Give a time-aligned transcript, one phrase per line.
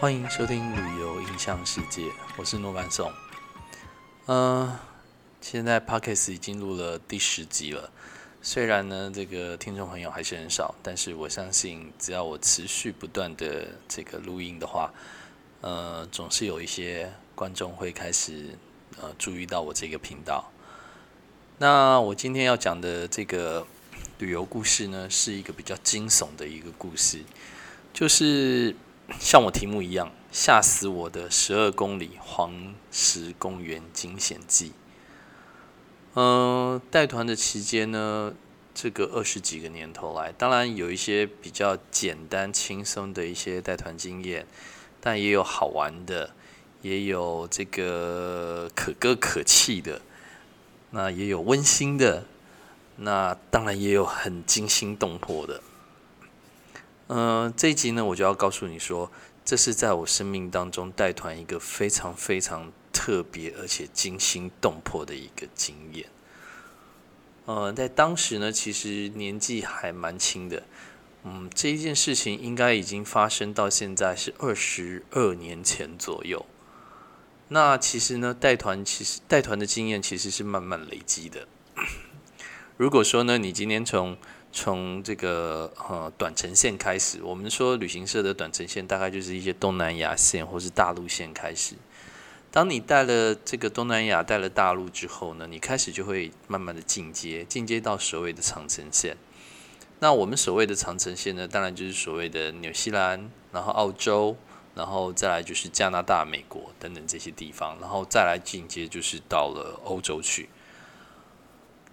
[0.00, 2.04] 欢迎收听旅游印象世界，
[2.36, 3.12] 我是诺曼颂。
[4.26, 4.78] 嗯，
[5.40, 7.90] 现在 Podcast 已经录了第十集了。
[8.40, 14.94] 虽然呢，这个听众朋友还是很少，但是我相信，只要我持续不断的这个录音的话，
[15.62, 18.56] 呃，总是有一些观众会开始
[19.00, 20.48] 呃注意到我这个频道。
[21.58, 23.66] 那我今天要讲的这个
[24.20, 27.24] 旅游故事呢，是一个比较惊悚的一个故事，
[27.92, 28.76] 就是
[29.18, 34.72] 像我题目一样，吓死我的十二公里黄石公园惊险记。
[36.14, 38.34] 嗯，带团的期间呢，
[38.74, 44.46] 这个二十几个年头来，当然有一些比较简单轻松的一些带团经验，
[45.00, 46.34] 但也有好玩的，
[46.82, 50.02] 也有这个可歌可泣的，
[50.90, 52.24] 那也有温馨的，
[52.96, 55.62] 那当然也有很惊心动魄的。
[57.08, 59.10] 嗯，这一集呢，我就要告诉你说，
[59.44, 62.72] 这是在我生命当中带团一个非常非常。
[62.90, 66.06] 特别而且惊心动魄的一个经验。
[67.46, 70.64] 呃，在当时呢，其实年纪还蛮轻的。
[71.22, 76.44] 嗯，这一件事情应该已经发生到现在是二十二年前左右。
[77.48, 81.46] 那其实呢，带团其实带团的经验其实是慢慢累积的。
[82.76, 84.18] 如果说呢，你今天从
[84.60, 91.76] 从这个呃短程线开始，我们说旅行社的短程线大概就是一些东南亚线或是大陆线开始。
[92.50, 99.16] 当你带了这个东南亚、带了大陆之后呢，你开始就会慢慢的进阶，进阶到所谓的长城线。
[100.00, 104.36] 那我们所谓的长城线呢，当然就是所谓的纽西兰，然后澳洲，
[104.74, 110.48] 然后再来就是加拿大、美国等等这些地方，然后再来进阶就是到了欧洲去。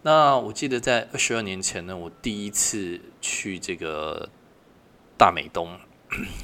[0.06, 4.30] 那我记得在二十二年前呢，我第一次去这个
[5.18, 5.80] 大美东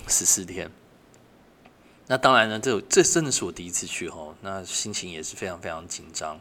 [0.08, 0.72] 十四天。
[2.08, 6.40] 那当然呢，这这真的是我第一次去哦，那心情也是非常非常紧张。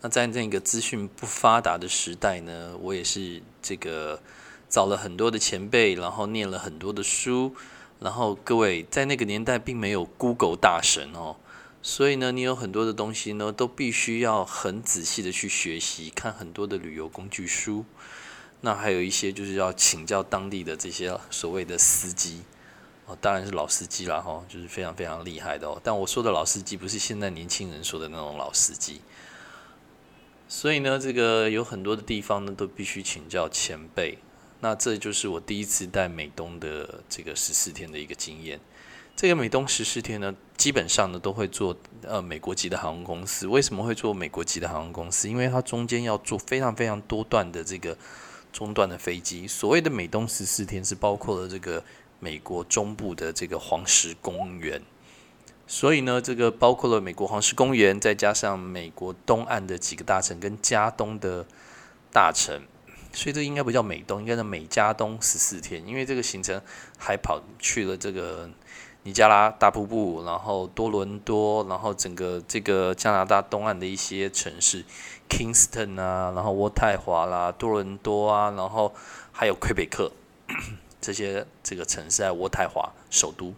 [0.00, 4.20] 那在那个资讯不发达的时代呢，我也是这个
[4.68, 7.54] 找了很多的前辈，然后念了很多的书。
[8.00, 11.36] 然后各位在那个年代并没有 Google 大神哦，
[11.88, 17.84] 所以呢，你有很多的东西呢，都必须要很仔细的去学习，看很多的旅游工具书。
[18.62, 22.42] 那还有一些就是要请教当地的这些所谓的司机。
[23.06, 25.80] 哦，当然是老司机啦，哈，就是非常非常厉害的哦。
[25.84, 29.00] 但我说的老司机不是现在年轻人说的那种老司机。
[30.48, 34.18] 所以呢，这个有很多的地方呢，都必须请教前辈。
[34.58, 38.58] 那这就是我第一次带美东的这个十四天的一个经验。
[39.16, 43.46] 这个美东十四天呢，基本上呢都会做呃美国籍的航空公司。
[43.46, 45.28] 为什么会做美国籍的航空公司？
[45.28, 47.96] 因为它中间要做非常非常多段的这个
[48.52, 49.48] 中段的飞机。
[49.48, 51.82] 所谓的美东十四天是包括了这个。
[52.18, 54.80] 美国中部的这个黄石公园，
[55.66, 61.44] 所以呢，这个包括了美国黄石公园，再加上美国东岸的几个大城跟加东的
[62.10, 62.62] 大城，
[63.12, 66.60] 所以这应该不叫美东，应该叫美加东十四天，因为这个行程
[66.96, 68.48] 还跑去了这个
[69.06, 74.84] 尼加拉大瀑布，然后多伦多，然后整个这个加拿大东岸的一些城市
[75.28, 78.92] ，Kingston 啊，然后渥太华啦，多伦多啊，然后
[79.30, 80.10] 还有魁北克。
[81.00, 83.54] 这些这个城市在渥太华首都，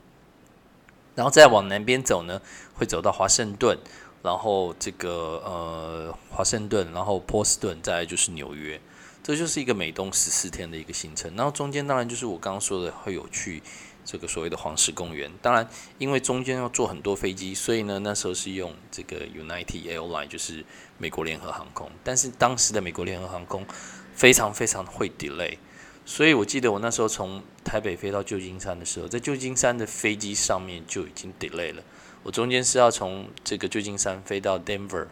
[1.14, 2.42] 然后再往南边走呢，
[2.74, 3.78] 会走到华盛顿，
[4.22, 8.78] 然后这个呃华盛顿，然后波士顿，再就是纽约，
[9.22, 11.34] 这就是一个美东十四天的一个行程。
[11.36, 13.62] 然后中间当然就是我刚刚说的会有去
[14.10, 15.30] 这个所谓的黄石公园。
[15.42, 20.64] 当然，因为中间要坐很多飞机，所以呢那时候是用这个 United Airline，就是
[20.96, 21.90] 美国联合航空。
[22.02, 23.66] 但是当时的美国联合航空
[24.14, 25.58] 非常非常会 delay。
[26.06, 31.82] 所以我记得我那时候从台北飞到旧金山的时候，在旧金山的飞机上面就已经 delay 了。
[32.22, 35.08] 我中间是要从这个旧金山飞到 Denver，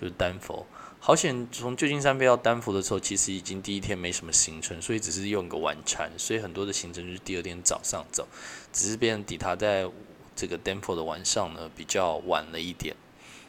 [0.00, 0.64] 就是丹佛。
[1.06, 8.26] 好险，从旧金山飞到丹佛的时候，其实已经第一天没什么行程，所以只是用个晚餐，所以很多的行程是第二天早上走。
[8.72, 9.88] 只是别人抵达在
[10.34, 12.96] 这个 Denver 的晚上呢，比较晚了一点。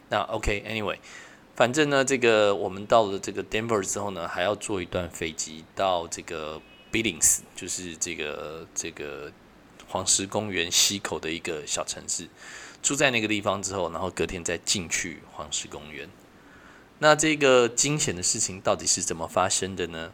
[0.10, 1.00] 那 OK，Anyway，
[1.56, 6.62] 反正呢，这个我们到了这个 Denver 之后呢，还要坐一段飞机到这个。
[6.90, 9.30] Billings 就是这个这个
[9.90, 12.30] 黄石公园西口的一个小城市，
[12.82, 16.08] 住在那个地方之后，然后隔天再进去黄石公园。
[17.00, 20.12] 那这个惊险的事情到底是怎么发生的呢？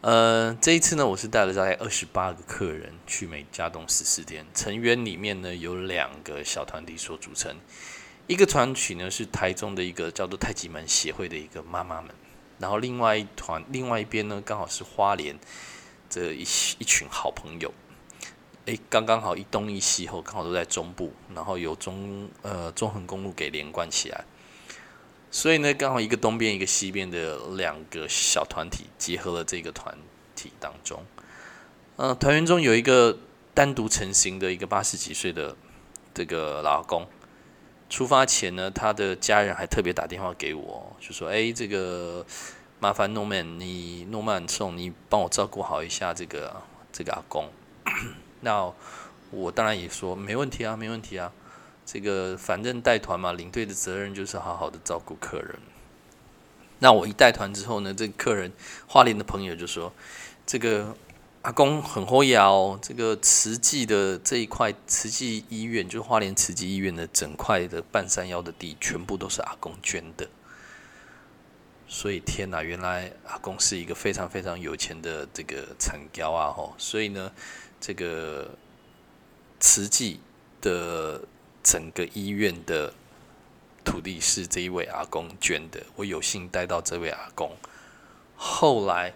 [0.00, 7.56] 呃，这一次呢，我是带了大概二十八个客人去美加东十四天，成员里面呢有两个小团体所组成，
[8.26, 12.10] 一个团体呢是台中的一个叫做太极门协会的一个妈妈们。
[12.58, 15.38] 然后另外一团，另外一边呢，刚好是花莲
[16.08, 16.42] 这一
[16.78, 17.72] 一群好朋友。
[18.66, 24.24] 哎，刚刚好一东一西后，刚好都在中部，然后有中呃中横公路给连贯起来，
[25.34, 29.92] 所以呢，刚好一个东边一个西边的两个小团体结合了这个团
[30.36, 31.04] 体当中，
[31.96, 33.18] 呃，团员中有一个
[33.52, 35.56] 单独成型的一个八十几岁的
[36.14, 37.08] 这个老公，
[37.90, 42.24] 出发前呢，他的家人还特别打电话给我，就说：“哎，这个
[42.78, 47.50] 麻烦诺曼，你诺曼送你帮我照顾好一下这个这个阿公。
[48.42, 48.72] ”那
[49.32, 51.32] 我当然也说没问题啊，没问题啊。
[51.86, 55.58] 这个反正带团嘛，领队的责任就是好好的照顾客人。
[56.78, 58.52] 那我一带团之后呢，这个客人
[58.86, 59.92] 花莲的朋友就说
[60.46, 60.96] ：“这个
[61.42, 70.28] 阿公很厚牙哦，这个慈济的这一块慈济医院，就是花莲慈济医院的整块的半山腰的地，全部都是阿公捐的。
[71.86, 76.50] 所以天哪，原来阿公是一个非常非常有钱的这个产雕啊！
[76.50, 77.30] 吼，所以呢。”
[77.80, 78.48] 这个
[79.60, 80.18] 慈济
[80.62, 81.20] 的
[81.64, 82.94] 整个医院的
[83.84, 87.50] 土地是这一位阿公捐的，我有幸带到这位阿公。
[88.36, 89.14] 后来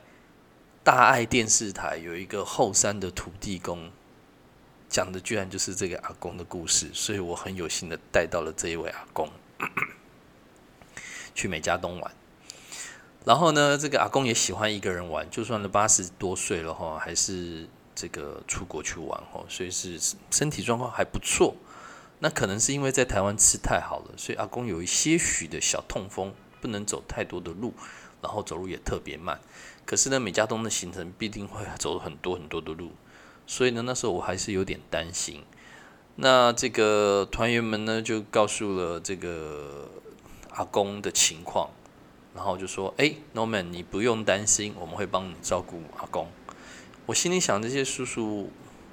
[0.83, 3.93] 大爱电视台有一个后山的土地公，
[4.89, 9.31] 讲的居然就是这个阿公的故事，所以我很有幸的带到了这一位阿公
[11.35, 12.11] 去美加东玩。
[13.25, 17.69] 然后呢，这个阿公也喜欢一个人玩，就算了八十多岁了哈，还是。
[18.01, 19.99] 这个出国去玩哦，所以是
[20.31, 21.57] 身体状况还不错。
[22.21, 27.73] 那可能是因为在台湾吃太好了，所以阿公有一些许的小痛风，不能走太多的路，
[28.21, 29.41] 然后走路也特别慢。
[29.85, 32.93] 可是呢，美加东的行程必定会走很多很多的路，
[33.47, 35.45] 所以呢，那时候我还是有点担心。
[36.17, 39.89] 那这个团员们呢，就告诉了这个
[40.51, 41.71] 阿公的情况，
[42.35, 46.29] 然后就说：“哎，Norman，你不用担心，我们会帮你照顾阿公。”
[47.07, 48.51] 我心里想，这些叔叔、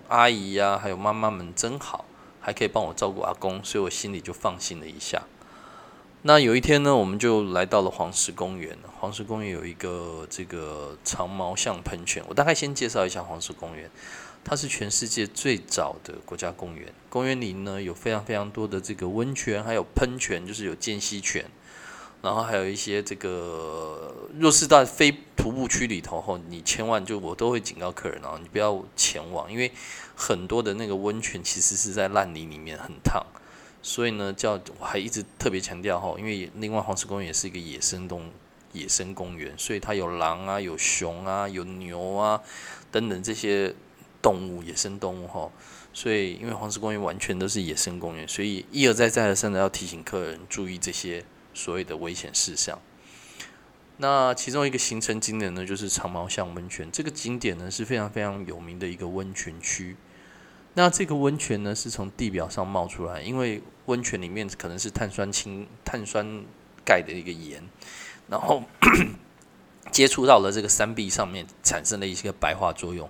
[0.07, 2.05] 阿姨呀，还有妈妈们真好，
[2.45, 5.23] 还可以帮我照顾阿公，所以我心里就放心了一下。
[6.21, 8.77] 那有一天呢，我们就来到了黄石公园。
[8.99, 13.89] 黄石公园有一个这个长毛象喷泉，我大概先介绍一下黄石公园。
[14.43, 21.45] 它是全世界最早的国家公园，公园里呢有非常非常多的这个温泉，还有喷泉，就是有间隙泉。
[22.25, 29.71] 然后还有一些这个，若是在非徒步区里头后，你千万就我都会警告客人哦，你不要前往，因为
[30.15, 33.23] 很多的那个温泉其实是在烂泥里面，很烫。
[33.83, 38.31] 所以呢，叫我还一直特别强调哈，因为另外黄石公园也是一个野生动
[38.73, 42.41] 野生公园，所以它有狼啊，有熊啊，有牛啊
[42.91, 43.75] 等等这些
[44.19, 45.51] 动物，野生动物哈。
[45.93, 51.23] 所以因为黄石公园完全都是野生公园，所以一而再再而三的要提醒客人注意这些。
[51.55, 52.79] 所谓的危险事项，
[53.97, 56.91] 那其中一个行程景点呢，就是长毛象温泉。
[56.91, 59.95] 这个景点呢是非常非常有名的一个温泉区。
[60.73, 66.43] 那这个温泉呢是从地表上冒出来，因为温泉里面可能是碳酸氢、碳酸
[66.85, 67.63] 钙的一个盐，
[68.27, 68.63] 然后
[69.91, 73.09] 接触到了这个山壁上面，产生了一些白化作用，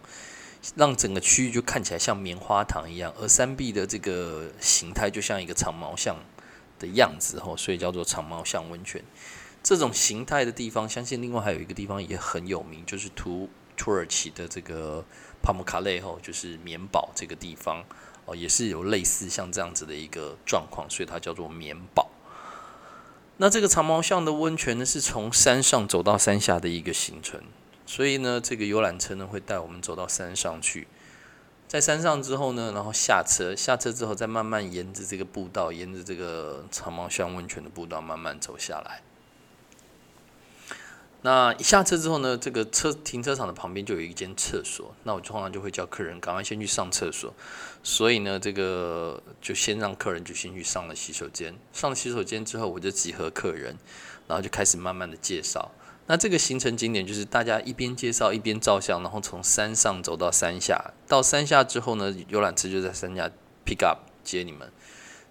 [0.75, 6.15] 让整个区域就看起来像棉花糖一样，而山壁的这个形态就像一个长毛象。
[6.79, 9.03] 的样子吼，所以叫做长毛象温泉。
[9.63, 15.03] 这种形态的地方，相信另外还有一个地方也很有名，就是土土耳其的这个
[15.41, 17.83] 帕姆卡雷吼，就是棉堡这个地方
[18.25, 22.09] 哦，也是有类似像这样子的一个状况，所以它叫做棉堡。
[23.37, 27.41] 那这个长毛象的温泉呢，是从山上走到山下的一个行程，
[27.85, 30.87] 所以呢，这个游览车呢会带我们走到山上去。
[31.75, 39.01] 在山上之后呢，然后下车，下车之后再慢慢沿着这个步道，沿着这个长毛象温泉的步道慢慢走下来。
[41.23, 47.33] 那一下车之后呢，这个车停车场的旁边就有一间厕所，那我通常就会叫客人赶快先去上厕所，
[47.83, 51.53] 所以呢，这个就先让客人就先去上了洗手间。
[51.73, 53.75] 上了洗手间之后，我就集合客人，
[54.29, 55.69] 然后就开始慢慢的介绍。
[56.07, 60.93] 那这个行程景点就是大家一边介绍一边照相，然后从山上走到山下。
[61.07, 63.29] 到山下之后呢，游览车就在山下
[63.65, 64.71] pick up 接你们。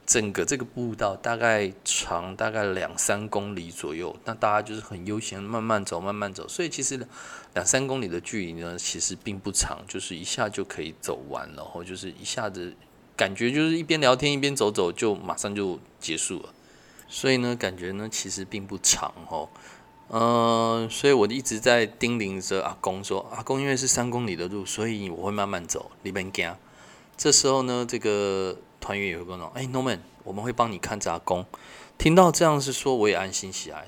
[0.06, 6.46] 整个这个步道大概长大概两三公里左右，那大家就是很悠闲，慢慢走，慢慢走。
[6.46, 7.06] 所以其实
[7.54, 12.74] 两三公里的距离呢，其实并不长，就是一下就可以走完，然后就是一下子
[13.16, 16.52] 感觉就是一边聊天一边走走，就马上就结束了。
[17.08, 19.48] 所以呢，感觉呢其实并不长哦。
[20.08, 26.54] 嗯，所以我一直在叮咛着阿公说：“阿公，因为是三公里的路，所以我会慢慢走，里面惊。”
[27.16, 31.46] 这时候呢，这个团员也会跟我：“哎，Norman，我们会帮你看着阿公。”
[31.96, 33.86] 听到这样是说，我也安心起来。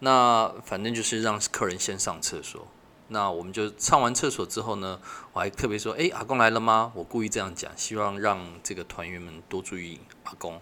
[0.00, 2.68] 那反正就是让客人先上厕所，
[3.08, 5.00] 那我们就上完厕所之后呢，
[5.32, 10.60] 我还特别说：“哎，阿公来了吗？”我故意这样讲，希望让这个团员们多注意阿公。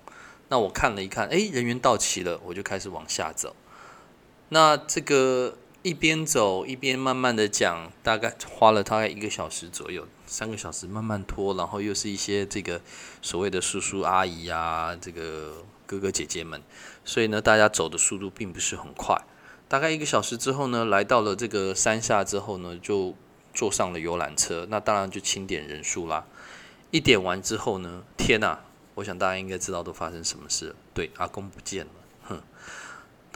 [0.49, 3.57] 那我看了一看，哎，人员到齐了，我就开始往下走。
[4.49, 12.81] 那这个一边走一边慢慢的讲，大概花了大概一个小时左右，三个小时慢慢拖，然后又是一些这个
[13.23, 16.63] 所谓的叔叔阿姨啊，这个哥哥姐姐们，
[17.05, 19.21] 所以呢，大家走的速度并不是很快。
[19.69, 23.15] 大概一个小时之后呢，来到了这个山下之后呢，就
[23.53, 24.67] 坐上了游览车。
[24.71, 26.25] 那当然就清点人数啦。
[26.93, 28.59] 一点完之后呢，天呐！
[28.95, 30.75] 我想大家应该知道都发生什么事。
[30.95, 31.93] 对，阿公不见了。
[32.23, 32.43] 哼，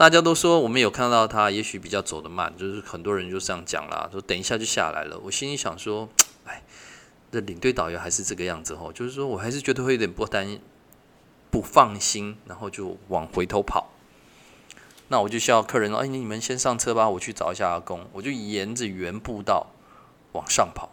[0.01, 5.19] 大家都说我们有看到他，也许比较走得慢，就是很多人就这样讲啦，说等一下就下来了。
[5.19, 6.09] 我心里想说，
[6.43, 6.63] 哎，
[7.31, 10.59] 这领队导游还是这个样子吼，就是说我还是觉得会有点不担
[11.51, 13.89] 不放心，然后就往回头跑。
[15.09, 19.67] 那我就叫客人说：“哎，你们先上车吧，我去找一下阿公。”我就沿着原步道
[20.31, 20.89] 往上跑，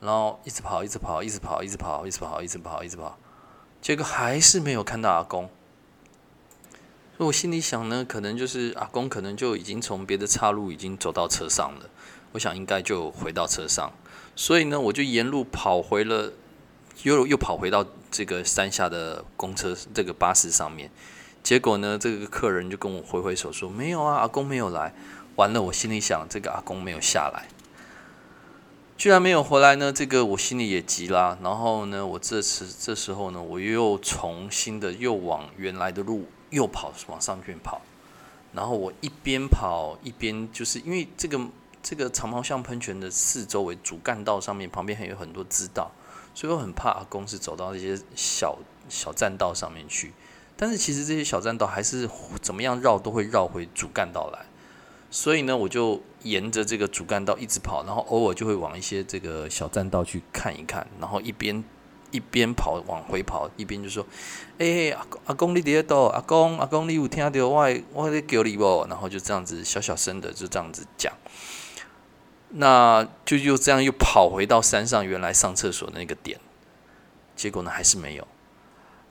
[0.00, 3.16] 然后一直跑，一直跑，一直跑，一直跑，一直跑，一直跑，一直跑，
[3.80, 5.48] 结果还是没有看到阿公。
[7.16, 11.90] 所以我心里想呢，可能就是阿公可能就已经从别的岔路已经走到车上了。
[12.32, 13.92] 我想应该就回到车上，
[14.34, 16.32] 所以呢，我就沿路跑回了，
[17.02, 20.90] 又又跑回到这个山下的公车这个巴士上面。
[21.42, 24.94] 结果呢，这个客人就跟我挥挥手说：“没有啊，阿公没有来。”
[25.36, 27.48] 完了，我心里想，这个阿公没有下来，
[28.96, 29.92] 居然没有回来呢。
[29.92, 31.36] 这个我心里也急啦。
[31.42, 37.82] 然后呢，我这次这时候呢，我又重新的又往原来的路又跑往上面跑。
[38.52, 41.40] 然后我一边跑一边就是因为这个
[41.82, 45.90] 这个长毛象喷泉的四周围主干道上面旁边还有很多支道，
[46.34, 50.12] 所以我很怕公是走到那些小小栈道上面去。
[50.54, 52.08] 但是其实这些小栈道还是
[52.40, 54.38] 怎么样绕都会绕回主干道来，
[55.10, 61.64] 所以呢，我就沿着这个主干道一直跑，然后偶尔就会往一些这个小栈道去看一看，然后一边
[62.12, 64.06] 一边跑往回跑，一边就说
[64.58, 66.02] ：“哎，阿公阿公你伫倒？
[66.02, 71.12] 阿公阿公你有听到我我在叫你不？”然后就这样子小小声的就这样子讲，
[72.50, 76.38] 那就又这样又跑回到山上原来上厕所的那个点，
[77.34, 78.28] 结果呢还是没有。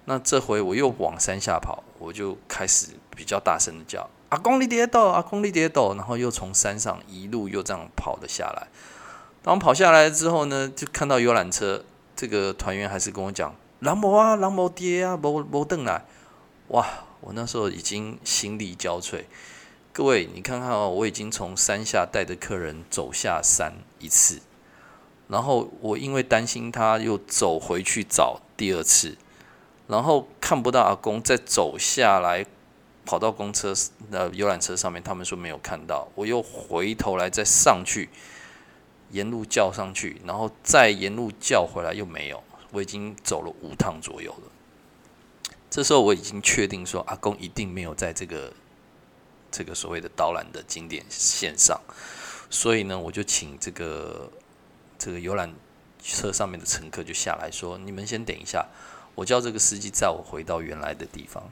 [0.05, 8.67] 那这回我又往山下跑，我就开始比较大声的叫：“阿公你跌倒，阿公你跌倒！”然后又从山上一路又这样跑了下来。
[9.43, 11.83] 当我跑下来之后呢，就看到游览车，
[12.21, 16.05] 这个团员还是跟我讲：“狼魔啊，狼魔跌啊，魔魔凳来！”
[16.69, 16.85] 哇！
[17.21, 19.23] 我那时候已经心力交瘁。
[19.91, 24.39] 各位，你看看哦，我已经从山下带着客人走下山一次，
[25.29, 29.17] 然后我因为担心他又走回去找第二次。
[29.87, 32.45] 然后看不到阿公，再走下来，
[33.03, 33.73] 跑到公车
[34.11, 36.07] 呃游览车上面，他们说没有看到。
[36.13, 38.09] 我又回头来再上去，
[39.11, 42.43] 沿路叫上去，然后再沿路叫回来又没有。
[42.71, 44.51] 我已经走了五趟左右了。
[45.69, 48.53] 这时候我已经确定说阿公一定没有在这个
[49.51, 51.79] 这个所谓的导览的景点线上，
[52.49, 54.31] 所以呢，我就请这个
[54.97, 55.53] 这个游览
[56.01, 58.65] 车上面的乘客就下来说：“你们先等一下。”
[59.13, 61.43] 我叫这个司机载我回到原来的地方。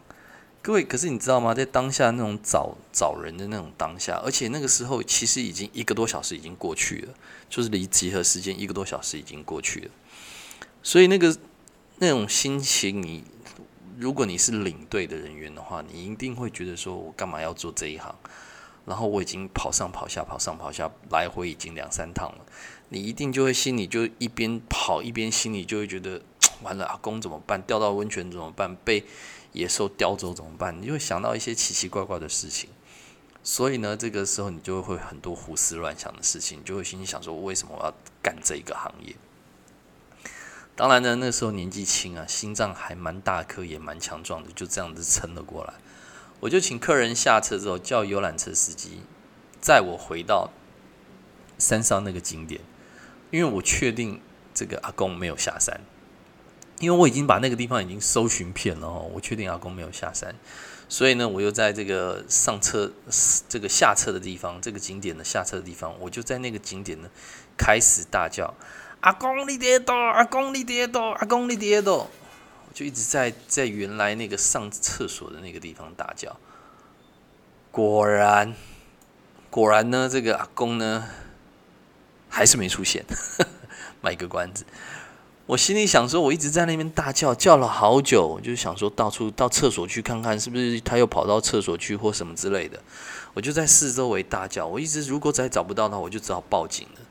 [0.61, 1.53] 各位，可是你知道吗？
[1.53, 7.13] 在当下那种找找人的那种当下，而且那个时候其实已经一个多小时已经过去了，
[7.49, 9.91] 就是离集合时间一个多小时已经过去了。
[10.83, 11.35] 所以那个
[11.99, 13.23] 那种心情，你
[13.97, 18.13] 如果你是领队的人员的话，你一定会觉得说我干嘛要做这一行？
[18.85, 22.45] 然后我已经跑上跑下，跑上跑下，来回已经两三趟了，
[22.89, 26.21] 你一定就会心里就一边跑一边心里就会觉得。
[26.61, 27.61] 完了，阿公怎么办？
[27.61, 28.75] 掉到温泉怎么办？
[28.83, 29.03] 被
[29.53, 30.79] 野兽叼走怎么办？
[30.81, 32.69] 你就会想到一些奇奇怪怪的事情。
[33.41, 39.15] 所以呢，这个时候你就会很多胡思乱想的事情，就会心里想说：为什么我要干这个行业？
[40.75, 45.73] 当然呢，那时候年纪轻啊，心脏还蛮大颗，也蛮强壮的，就这样子撑了过来。
[46.41, 49.01] 我就请客人下车之后，叫游览车司机
[49.59, 50.51] 载我回到
[51.57, 52.61] 山上那个景点，
[53.31, 54.21] 因为我确定
[54.53, 55.81] 这个阿公没有下山。
[56.79, 60.33] 因为我已经把那个地方已经搜寻遍了哦，我确定阿公没有下山，
[60.87, 62.91] 所以呢，我又在这个上车、
[63.49, 67.09] 这个下车的地方，这个景点的下车的地方，我就在那个景点呢
[67.57, 68.53] 开始大叫
[69.01, 72.09] ：“阿公你跌倒，阿公你跌倒，阿公你跌倒！”
[72.69, 76.37] 我就一直在在原来那个上厕所的那个地方大叫。
[77.71, 78.55] 果然，
[79.49, 81.09] 果然呢，这个阿公呢
[82.29, 83.03] 还是没出现，
[84.01, 84.65] 卖个关子。
[85.49, 92.79] 我心里想说，我一直在那边大叫，叫了好久，我就想说到处到厕所去看看，是不是他又跑到厕所去或什么之类的。
[93.33, 97.01] 我就在四周围大叫，我一直如果再找不到他，我就只好报警了。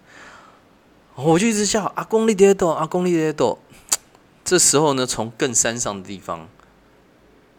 [1.17, 3.59] 我就一直叫阿公你爹多，阿公你爹多。
[4.45, 6.49] 这时候呢，从更山上的地方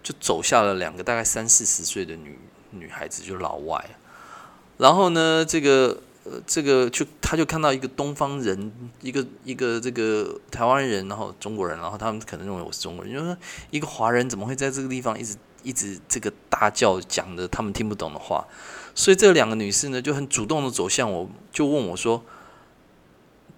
[0.01, 3.83] 就走下了两个大概三四十岁的女女孩子，就老外。
[4.77, 8.71] 然后呢，这个呃，这个就他就看到一个东方人，
[9.01, 13.35] 一个一个这个台湾人，然后中国人，然后他们可能认为我是中国人，就说
[13.71, 15.35] 一个华人怎么会在这个地方一直。
[15.61, 18.47] 一直这个大叫讲的他们听不懂的话，
[18.95, 22.23] 所以这两个女士呢就很主动的走向我，就问我说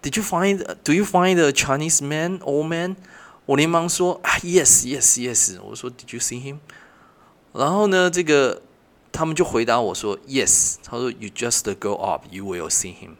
[0.02, 0.58] ：“Did you find?
[0.84, 2.96] Do you find a Chinese man, old man？”
[3.46, 6.58] 我连忙说：“，Yes, yes, yes。”我说：“Did you see him？”
[7.54, 8.64] 然后呢，这个
[9.12, 13.16] 他们就回答我说：“Yes。”他说：“You just go up, you will see him。”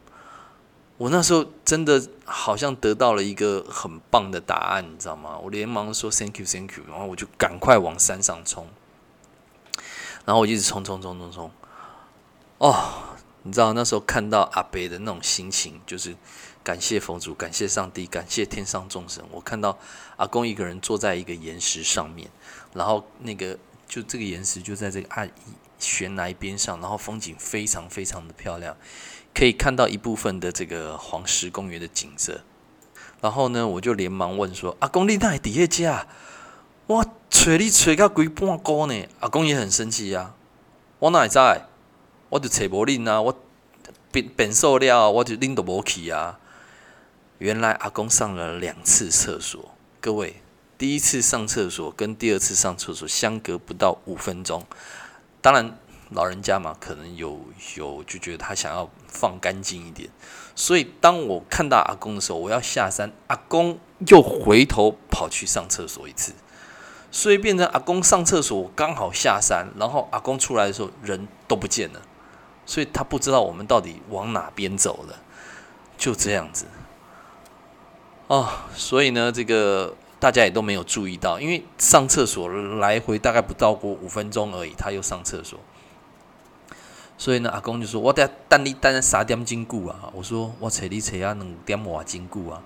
[0.98, 5.38] 我那时候真的好像得到了一个很棒的答案，你知道吗？
[5.40, 8.68] 我连忙说 “Thank you, Thank you”，然后我就赶快往山上冲，
[10.26, 11.52] 然后我一直冲冲冲冲冲。
[12.60, 16.16] 哦，你知道那时候看到阿北的那种心情，就是
[16.64, 19.24] 感谢佛祖，感谢上帝，感谢天上众神。
[19.32, 19.80] 我看到
[20.18, 22.30] 阿公一个人坐在一个岩石上面，
[22.76, 23.58] 然后那个
[23.88, 25.28] 就这个岩石就在这个岸
[25.82, 28.78] 悬崖边上，然后风景非常非常的漂亮。
[29.34, 32.42] 可以看到一部分的这个黄石公园的景色，
[33.22, 36.08] 然后呢，我就连忙问说：“阿公，你哪底下家？
[36.88, 40.34] 我找你找到规半个呢。”阿公也很生气呀，
[41.00, 41.40] 我哪会知？
[42.30, 43.40] 我就找无恁啊，我
[44.12, 46.38] 变变瘦了，我就恁都无去啊。
[47.38, 50.42] 原来阿公上了两次厕所，各位，
[50.78, 54.66] 第一次上厕所跟第二次上厕所相隔不到五分钟，
[55.42, 55.78] 当然。
[56.14, 57.40] 老人家嘛，可能有
[57.78, 60.10] 有就觉得他想要放干净一点，
[60.58, 66.34] 所以当我看到阿公的时候，我要下山，阿公又回头跑去上厕所一次，
[67.12, 72.02] 所以变成阿公上厕所，我刚好下山，然后阿公出来的时候人都不见了，
[72.66, 75.18] 所以他不知道我们到底往哪边走了，
[75.98, 76.66] 就这样子。
[78.28, 79.96] 哦，所以呢，这个。
[80.22, 85.60] 大家也都没有注意到，因为上厕所来回大概不到过五分钟而已，他又上厕所。
[87.18, 92.62] 所以呢，阿公就说：“我得等你等三点经过啊！”我说：“我找你找啊两点瓦经过啊！”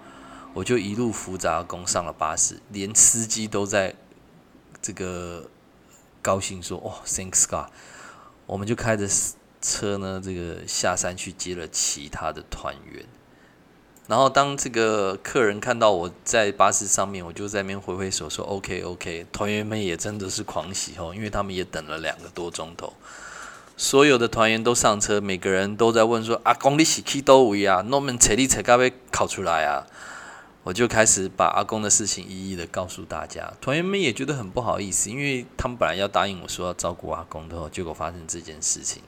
[0.54, 3.96] 我就一路扶着阿公上了巴士，连司机都在
[4.82, 5.50] 这个
[6.22, 7.72] 高兴说：“哦，Thanks God！”
[8.46, 9.08] 我们就开着
[9.62, 13.06] 车呢，这个下山去接了其他的团员。
[14.08, 22.94] 然后当这个客人看到我在巴士上面，我就在那边挥挥手说：“OK OK！” 团员们也真的是狂喜哦，因为他们也等了两个多钟头。
[23.76, 27.84] 所有的团员都上车，每个人都在问说：“阿公，你是去多位啊？
[27.88, 29.88] 那我们车里车该被考出来啊？”
[30.64, 33.54] 我就开始把阿公的事情一一的告诉大家。
[33.62, 39.02] 团员们也觉得很不好意思，因为他们本来要答应我说要照顾阿公的，结果发生这件事情。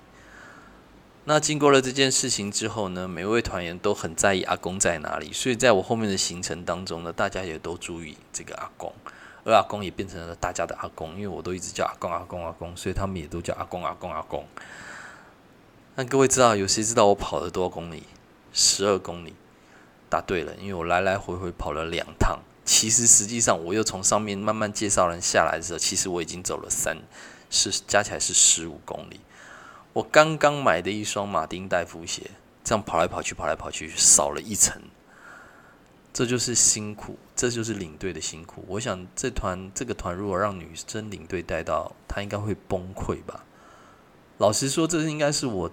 [1.29, 8.93] 那经过了这件事情之后呢，每位团员都很在意阿公在哪里，所以在我后面的行程当中呢，大家也都注意这个阿公。
[9.43, 14.47] 而阿公也变成了大家的阿公，因为我都一直叫阿公阿公阿公，所以他们也都叫阿公阿公阿公。
[15.95, 18.03] 那各位知道，有谁知道我跑了多少公里？
[18.53, 19.33] 十二公里，
[20.09, 22.39] 答对了，因为我来来回回跑了两趟。
[22.63, 26.97] 其实实际上，我又从上面慢慢介绍人下来的时候，其实我已经走了三，
[27.49, 29.19] 是加起来是十五公里。
[29.97, 32.29] 我刚刚买的一双马丁戴夫鞋，
[32.63, 34.79] 这样跑来跑去，跑来跑去，少了一层。
[36.13, 38.63] 这就是辛苦，这就是领队的辛苦。
[38.67, 43.43] 我想，这团这个团如果让女生领队带到，她应该会崩溃吧。
[44.38, 45.71] 老实说，这应该是我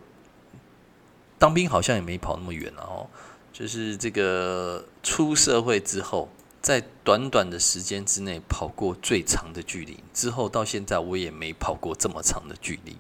[1.39, 3.07] 当兵好像也没跑那么远了哦。
[3.53, 6.31] 就是这个出社会之后，
[6.63, 12.97] 在短短的时间之内跑过最长的距离，之后到现在我也没跑过这么长的距离。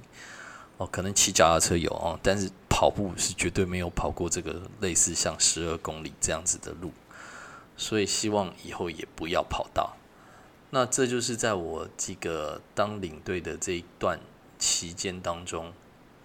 [0.76, 6.92] 哦，可能骑脚踏车有哦，但是跑步是绝对没有跑过这个类似像十二公里这样子的路。
[7.76, 9.96] 所以希望以后也不要跑到。
[10.70, 14.20] 那这就是在我这个当领队的这一段
[14.58, 15.72] 期间当中，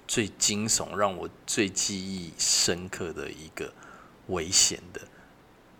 [0.07, 3.73] 最惊悚、让我最记忆深刻的一个
[4.27, 5.01] 危险的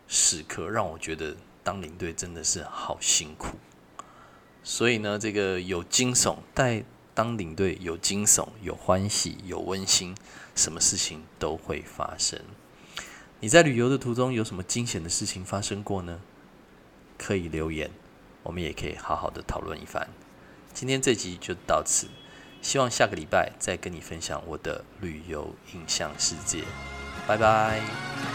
[0.08, 3.58] 时刻，让我觉得当领队真的是好辛苦。
[4.64, 6.84] 所以呢，这个有惊悚，带
[7.20, 10.16] 当领队有惊悚、有欢喜、有温馨，
[10.56, 12.40] 什么事情都会发生。
[13.42, 16.22] 你在旅游的途中有什么惊险的事情发生过呢？
[17.18, 17.92] 可以留言，
[18.42, 20.08] 我们也可以好好的讨论一番。
[20.74, 22.08] 今天这集就到此，
[22.62, 26.64] 希望下个礼拜再跟你分享我的旅游印象世界。
[27.28, 28.29] 拜拜。